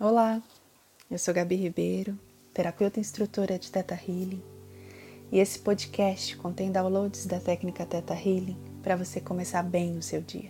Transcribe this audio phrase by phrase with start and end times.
[0.00, 0.42] Olá,
[1.10, 2.18] eu sou Gabi Ribeiro,
[2.54, 4.42] terapeuta e instrutora de Teta Healing,
[5.30, 10.22] e esse podcast contém downloads da técnica Teta Healing para você começar bem o seu
[10.22, 10.48] dia.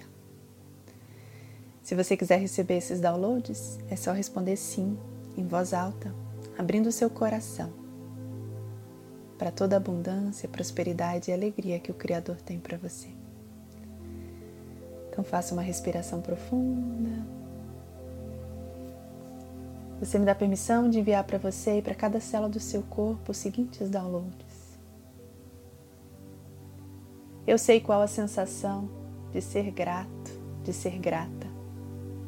[1.83, 4.97] Se você quiser receber esses downloads, é só responder sim,
[5.37, 6.15] em voz alta,
[6.57, 7.73] abrindo o seu coração
[9.37, 13.09] para toda a abundância, prosperidade e alegria que o Criador tem para você.
[15.11, 17.42] Então faça uma respiração profunda
[20.03, 23.31] você me dá permissão de enviar para você e para cada célula do seu corpo
[23.31, 24.77] os seguintes downloads.
[27.47, 28.91] Eu sei qual a sensação
[29.31, 30.33] de ser grato,
[30.65, 31.47] de ser grata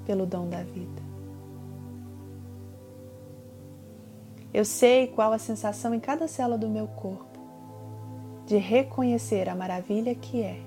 [0.06, 1.02] pelo dom da vida.
[4.52, 7.40] Eu sei qual a sensação em cada célula do meu corpo
[8.46, 10.62] de reconhecer a maravilha que é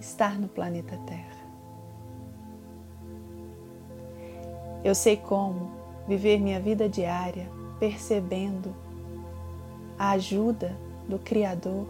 [0.00, 1.42] estar no planeta Terra.
[4.82, 7.48] Eu sei como viver minha vida diária
[7.78, 8.74] percebendo
[9.98, 10.76] a ajuda
[11.08, 11.86] do Criador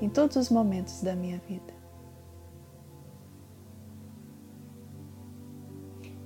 [0.00, 1.74] em todos os momentos da minha vida.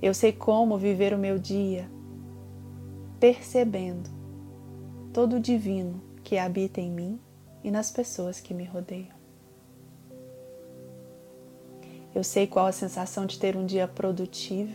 [0.00, 1.90] Eu sei como viver o meu dia
[3.18, 4.10] percebendo
[5.12, 7.20] todo o divino que habita em mim
[7.62, 9.16] e nas pessoas que me rodeiam.
[12.14, 14.74] Eu sei qual a sensação de ter um dia produtivo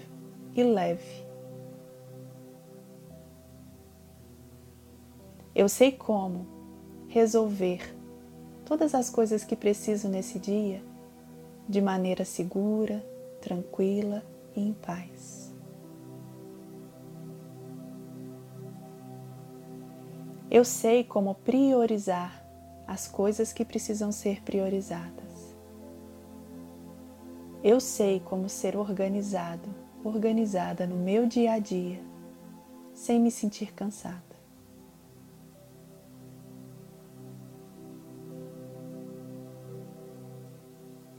[0.55, 1.28] e leve
[5.59, 6.47] Eu sei como
[7.09, 7.93] resolver
[8.63, 10.81] todas as coisas que preciso nesse dia
[11.67, 13.05] de maneira segura,
[13.41, 14.23] tranquila
[14.55, 15.53] e em paz.
[20.49, 22.41] Eu sei como priorizar
[22.87, 25.57] as coisas que precisam ser priorizadas.
[27.61, 29.67] Eu sei como ser organizado,
[30.05, 31.99] organizada no meu dia a dia,
[32.93, 34.28] sem me sentir cansada.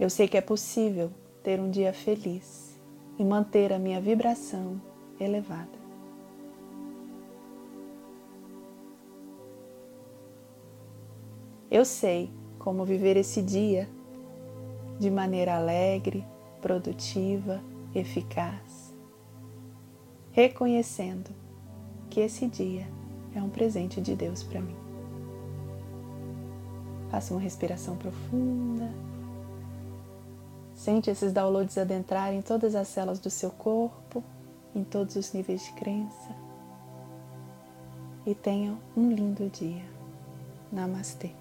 [0.00, 1.11] Eu sei que é possível
[1.43, 2.75] ter um dia feliz
[3.19, 4.81] e manter a minha vibração
[5.21, 5.78] elevada.
[11.71, 13.91] Eu sei como viver esse dia
[14.99, 16.25] de maneira alegre,
[16.62, 17.60] produtiva,
[17.94, 18.94] eficaz,
[20.33, 21.28] reconhecendo
[22.09, 22.89] que esse dia
[23.34, 24.77] é um presente de Deus para mim.
[27.10, 28.91] Faça uma respiração profunda.
[30.81, 34.25] Sente esses downloads adentrarem em todas as células do seu corpo,
[34.75, 36.35] em todos os níveis de crença.
[38.25, 39.85] E tenha um lindo dia.
[40.73, 41.33] Namastê.